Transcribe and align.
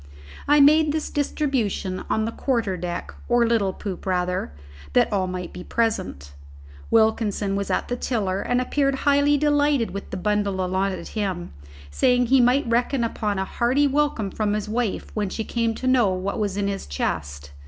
I 0.47 0.59
made 0.61 0.91
this 0.91 1.11
distribution 1.11 2.03
on 2.09 2.25
the 2.25 2.31
quarter 2.31 2.75
deck, 2.75 3.13
or 3.29 3.45
little 3.45 3.71
poop, 3.71 4.07
rather, 4.07 4.51
that 4.93 5.13
all 5.13 5.27
might 5.27 5.53
be 5.53 5.63
present: 5.63 6.33
Wilkinson 6.89 7.55
was 7.55 7.69
at 7.69 7.87
the 7.87 7.95
tiller, 7.95 8.41
and 8.41 8.59
appeared 8.59 8.95
highly 9.05 9.37
delighted 9.37 9.91
with 9.91 10.09
the 10.09 10.17
bundle 10.17 10.65
allotted 10.65 11.09
him, 11.09 11.53
saying 11.91 12.21
that 12.21 12.29
he 12.31 12.41
might 12.41 12.67
reckon 12.67 13.03
upon 13.03 13.37
a 13.37 13.45
hearty 13.45 13.85
welcome 13.85 14.31
from 14.31 14.53
his 14.53 14.67
wife 14.67 15.11
when 15.13 15.29
she 15.29 15.43
came 15.43 15.75
to 15.75 15.85
know 15.85 16.09
what 16.09 16.39
was 16.39 16.57
in 16.57 16.67
his 16.67 16.87
chest. 16.87 17.51